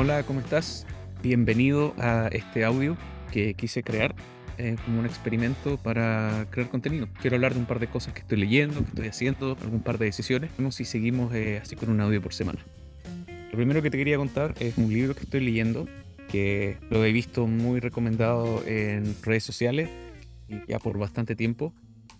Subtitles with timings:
[0.00, 0.86] Hola, ¿cómo estás?
[1.24, 2.96] Bienvenido a este audio
[3.32, 4.14] que quise crear
[4.56, 7.08] eh, como un experimento para crear contenido.
[7.20, 9.98] Quiero hablar de un par de cosas que estoy leyendo, que estoy haciendo, algún par
[9.98, 10.52] de decisiones.
[10.56, 12.60] Vemos si seguimos eh, así con un audio por semana.
[13.50, 15.88] Lo primero que te quería contar es un libro que estoy leyendo,
[16.28, 19.90] que lo he visto muy recomendado en redes sociales
[20.46, 21.74] y ya por bastante tiempo.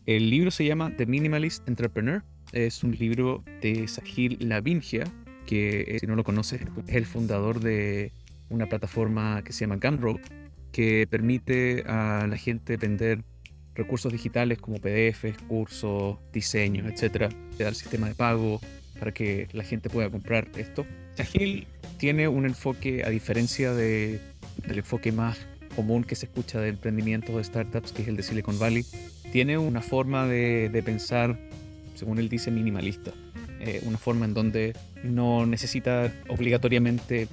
[0.04, 2.24] El libro se llama The Minimalist Entrepreneur.
[2.50, 5.04] Es un libro de Sahil Lavingia,
[5.48, 8.12] que eh, si no lo conoces es el fundador de
[8.50, 10.20] una plataforma que se llama Gumroad,
[10.72, 13.24] que permite a la gente vender
[13.74, 18.60] recursos digitales como PDFs, cursos, diseños, etcétera, te da el sistema de pago
[18.98, 20.84] para que la gente pueda comprar esto.
[21.14, 24.20] Sahil tiene un enfoque, a diferencia de,
[24.66, 25.38] del enfoque más
[25.74, 28.84] común que se escucha de emprendimientos de startups, que es el de Silicon Valley,
[29.32, 31.38] tiene una forma de pensar,
[31.94, 33.12] según él dice, minimalista.
[33.60, 37.28] Eh, una forma en donde no necesita obligatoriamente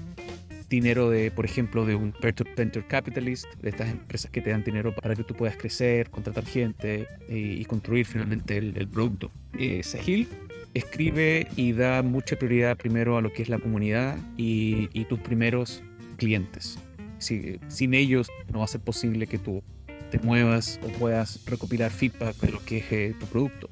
[0.70, 2.14] dinero de, por ejemplo, de un
[2.56, 6.46] venture capitalist, de estas empresas que te dan dinero para que tú puedas crecer, contratar
[6.46, 9.32] gente y, construir finalmente el, producto.
[9.58, 10.28] Eh, Sahil
[10.74, 15.84] escribe y da mucha prioridad primero a lo que es la comunidad y, tus primeros
[16.18, 16.78] clientes.
[17.20, 19.64] sin ellos no va a ser posible que tú
[20.12, 23.70] te muevas o puedas recopilar feedback de lo que es eh, tu producto.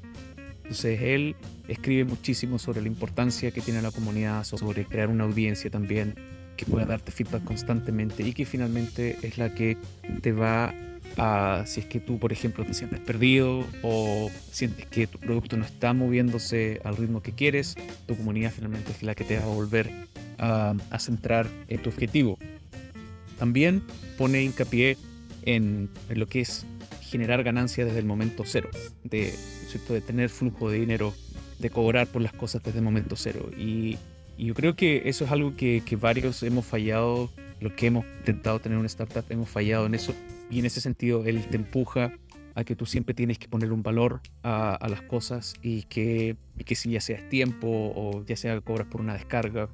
[0.64, 1.36] Entonces él
[1.68, 6.14] escribe muchísimo sobre la importancia que tiene la comunidad, sobre crear una audiencia también
[6.56, 9.76] que pueda darte feedback constantemente y que finalmente es la que
[10.22, 10.74] te va
[11.16, 15.56] a, si es que tú, por ejemplo, te sientes perdido o sientes que tu producto
[15.56, 19.44] no está moviéndose al ritmo que quieres, tu comunidad finalmente es la que te va
[19.44, 19.90] a volver
[20.38, 22.38] a, centrar en tu objetivo.
[23.38, 23.82] También
[24.16, 24.96] pone hincapié
[25.44, 26.64] en, en lo que es
[27.14, 28.70] generar ganancias desde el momento cero,
[29.04, 29.32] de,
[29.88, 31.14] de tener flujo de dinero,
[31.60, 33.50] de cobrar por las cosas desde el momento cero.
[33.56, 33.98] Y,
[34.36, 37.30] yo creo que eso es algo que, varios hemos fallado,
[37.60, 40.12] los que hemos intentado tener una startup, hemos fallado en eso.
[40.50, 42.12] Y en ese sentido, él te empuja
[42.56, 46.64] a que tú siempre tienes que poner un valor a, las cosas y que, y
[46.64, 49.68] que si ya sea tiempo o ya sea cobras por una descarga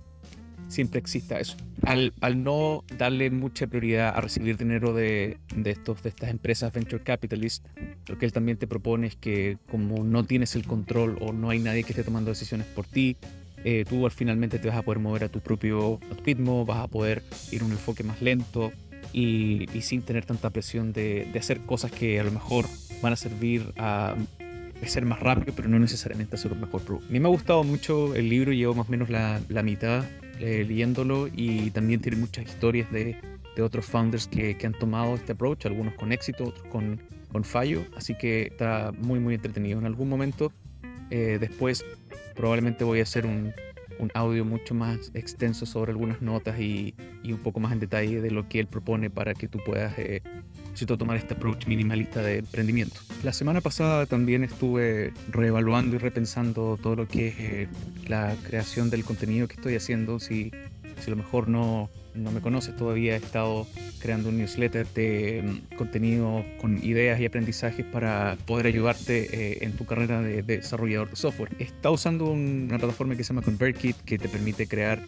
[0.70, 1.56] siempre exista eso.
[1.82, 6.72] Al, al, no darle mucha prioridad a recibir dinero de, de, estos, de estas empresas
[6.72, 7.66] venture capitalist,
[8.06, 11.50] lo que él también te propone es que como no tienes el control o no
[11.50, 13.16] hay nadie que esté tomando decisiones por ti,
[13.64, 17.22] eh, tú finalmente te vas a poder mover a tu propio ritmo, vas a poder
[17.50, 18.72] ir a un enfoque más lento
[19.12, 22.66] y, y sin tener tanta presión de, de, hacer cosas que a lo mejor
[23.02, 24.14] van a servir a
[24.88, 27.08] ser más rápido, pero no necesariamente hacer un mejor producto.
[27.08, 30.04] A mí me ha gustado mucho el libro, llevo más o menos la, la mitad
[30.38, 33.16] eh, leyéndolo y también tiene muchas historias de,
[33.56, 37.44] de otros founders que, que, han tomado este approach, algunos con éxito, otros con, con
[37.44, 39.78] fallo, así que está muy muy entretenido.
[39.78, 40.52] En algún momento
[41.10, 41.84] eh, después
[42.34, 43.52] probablemente voy a hacer un,
[43.98, 48.22] un, audio mucho más extenso sobre algunas notas y, y, un poco más en detalle
[48.22, 50.22] de lo que él propone para que tú puedas eh,
[50.98, 53.00] tomar este approach minimalista de emprendimiento.
[53.22, 57.68] La semana pasada también estuve reevaluando y repensando todo lo que es eh,
[58.08, 60.18] la creación del contenido que estoy haciendo.
[60.18, 60.50] Si,
[61.00, 63.66] si a lo mejor no, no me conoces todavía, he estado
[64.00, 69.72] creando un newsletter de mm, contenido con ideas y aprendizajes para poder ayudarte eh, en
[69.72, 71.50] tu carrera de, de, desarrollador de software.
[71.58, 75.02] Estado usando una plataforma que se llama ConvertKit que te permite crear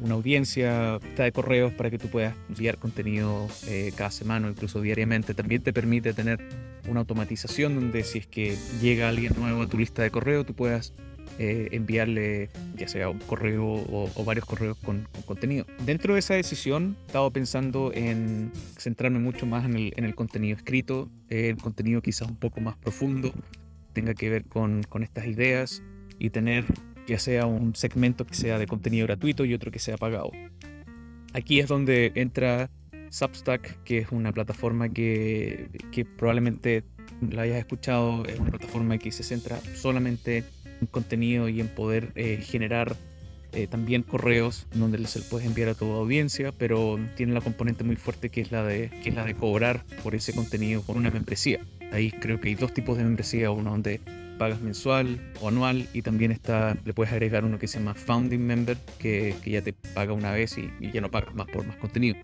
[0.00, 4.80] una audiencia de correos para que tú puedas enviar contenido eh, cada semana o incluso
[4.80, 5.34] diariamente.
[5.34, 6.40] También te permite tener
[6.88, 10.54] una automatización donde si es que llega alguien nuevo a tu lista de correo, tú
[10.54, 10.92] puedas
[11.38, 15.66] eh, enviarle ya sea un correo o, varios correos con, contenido.
[15.84, 20.14] Dentro de esa decisión, he estado pensando en centrarme mucho más en el, en el
[20.14, 23.32] contenido escrito, el contenido quizás un poco más profundo,
[23.92, 25.82] tenga que ver con, con estas ideas
[26.18, 26.64] y tener
[27.06, 30.30] ya sea un segmento que sea de contenido gratuito y otro que sea pagado.
[31.32, 32.70] Aquí es donde entra
[33.10, 36.84] Substack, que es una plataforma que, que probablemente
[37.30, 40.44] la hayas escuchado, es una plataforma que se centra solamente
[40.80, 42.96] en contenido y en poder eh, generar
[43.52, 47.96] eh, también correos donde se puedes enviar a tu audiencia, pero tiene la componente muy
[47.96, 51.10] fuerte que es la de, que es la de cobrar por ese contenido por una
[51.10, 51.60] membresía.
[51.92, 54.00] Ahí creo que hay dos tipos de membresía, uno donde
[54.36, 58.44] pagas mensual o anual y también está, le puedes agregar uno que se llama Founding
[58.44, 61.76] Member, que, que ya te paga una vez y, ya no pagas más por más
[61.76, 62.16] contenido.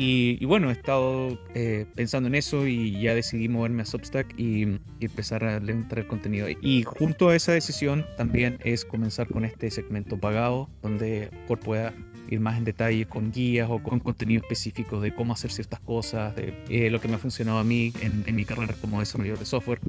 [0.00, 4.62] Y, bueno, he estado eh, pensando en eso y ya decidí moverme a Substack y,
[4.62, 6.46] y empezar a el contenido.
[6.48, 11.92] Y junto a esa decisión también es comenzar con este segmento pagado, donde por pueda
[12.30, 16.36] ir más en detalle con guías o con contenido específico de cómo hacer ciertas cosas,
[16.36, 19.40] de eh, lo que me ha funcionado a mí en, en mi carrera como desarrollador
[19.40, 19.80] de software.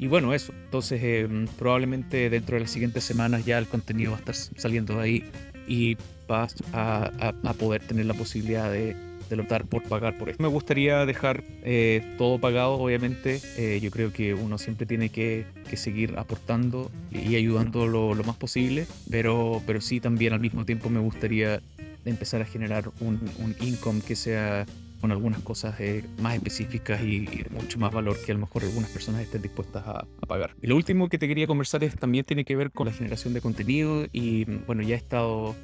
[0.00, 0.54] Y bueno, eso.
[0.64, 4.96] Entonces, em, probablemente dentro de las siguientes semanas ya el contenido va a estar saliendo
[4.96, 5.24] de ahí
[5.68, 8.96] y vas a, poder tener la posibilidad de,
[9.28, 10.42] de optar por pagar por esto.
[10.42, 13.42] Me gustaría dejar eh, todo pagado, obviamente.
[13.58, 15.44] Eh, yo creo que uno siempre tiene que,
[15.74, 21.00] seguir aportando y ayudando lo, más posible, pero, pero sí también al mismo tiempo me
[21.00, 21.60] gustaría
[22.06, 24.64] empezar a generar un, un income que sea
[25.00, 28.90] con algunas cosas eh, más específicas y, mucho más valor que a lo mejor algunas
[28.90, 30.54] personas estén dispuestas a, pagar.
[30.62, 33.34] Y lo último que te quería conversar es también tiene que ver con la generación
[33.34, 35.56] de contenido y bueno, ya he estado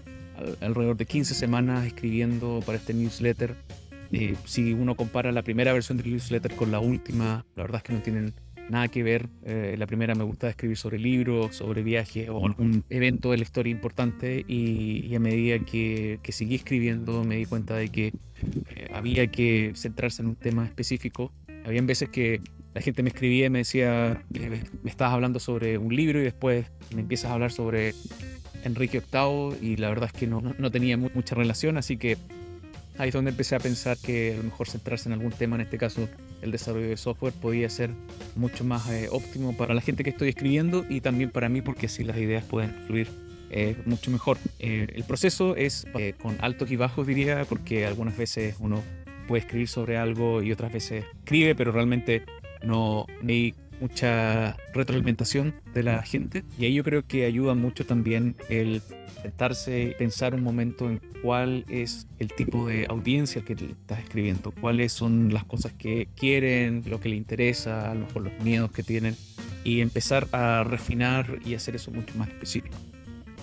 [0.60, 3.54] alrededor de 15 semanas escribiendo para este newsletter.
[4.12, 7.82] Eh, si uno compara la primera versión del newsletter con la última, la verdad es
[7.82, 8.34] que no tienen
[8.68, 9.28] nada que ver.
[9.44, 13.42] Eh, la primera me gusta escribir sobre libros, sobre viajes o algún evento de la
[13.42, 18.88] historia importante y, a medida que, que, seguí escribiendo me di cuenta de que eh,
[18.92, 21.32] había que centrarse en un tema específico.
[21.64, 22.40] Habían veces que
[22.74, 24.22] la gente me escribía y me decía,
[24.82, 27.94] me estás hablando sobre un libro y después me empiezas a hablar sobre
[28.64, 32.18] Enrique VIII y la verdad es que no, no tenía mucha relación, así que
[32.98, 35.62] ahí es donde empecé a pensar que a lo mejor centrarse en algún tema, en
[35.62, 36.08] este caso
[36.46, 37.90] el desarrollo de software, podía ser
[38.34, 41.86] mucho más eh, óptimo para la gente que estoy escribiendo y también para mí porque
[41.86, 43.08] así las ideas pueden fluir
[43.50, 44.38] eh, mucho mejor.
[44.58, 45.86] Eh, el proceso es
[46.22, 48.82] con altos y bajos diría porque algunas veces uno
[49.28, 52.24] puede escribir sobre algo y otras veces escribe pero realmente
[52.62, 58.36] no hay mucha retroalimentación de la gente y ahí yo creo que ayuda mucho también
[58.48, 58.82] el
[59.22, 64.92] sentarse pensar un momento en cuál es el tipo de audiencia que estás escribiendo, cuáles
[64.92, 68.82] son las cosas que quieren, lo que le interesa, a lo mejor los miedos que
[68.82, 69.16] tienen
[69.64, 72.76] y empezar a refinar y hacer eso mucho más específico.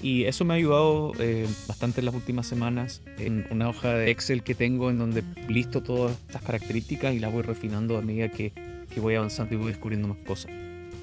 [0.01, 4.11] Y eso me ha ayudado eh, bastante en las últimas semanas en una hoja de
[4.11, 8.27] Excel que tengo en donde listo todas estas características y las voy refinando a medida
[8.29, 8.51] que
[8.93, 10.51] que voy avanzando y voy descubriendo más cosas.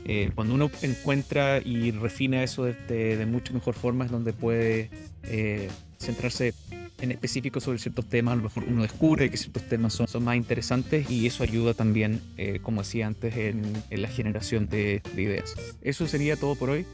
[0.04, 2.74] Eh, cuando uno encuentra y refina eso de,
[3.16, 4.90] de, mucho mejor forma es donde puede
[5.24, 6.54] eh, centrarse
[7.00, 10.24] en específico sobre ciertos temas, a lo mejor uno descubre que ciertos temas son, son
[10.24, 15.02] más interesantes y eso ayuda también, eh, como decía antes, en, en la generación de,
[15.14, 15.54] de, ideas.
[15.82, 16.86] Eso sería todo por hoy.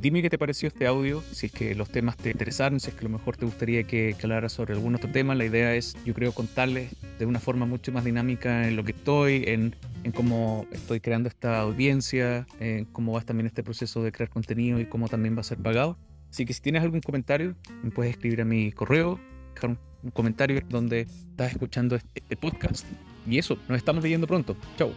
[0.00, 2.94] dime qué te pareció este audio, si es que los temas te interesaron, si es
[2.94, 5.34] que a lo mejor te gustaría que, que hablara sobre algún otro tema.
[5.34, 8.92] La idea es, yo creo, contarles de una forma mucho más dinámica en lo que
[8.92, 14.12] estoy, en en cómo estoy creando esta audiencia, en cómo va también este proceso de
[14.12, 15.98] crear contenido y cómo también va a ser pagado.
[16.30, 19.20] Así que si tienes algún comentario, me puedes escribir a mi correo,
[19.54, 22.86] dejar un, comentario donde estás escuchando este, este podcast.
[23.26, 24.56] Y eso, nos estamos viendo pronto.
[24.76, 24.92] Chao.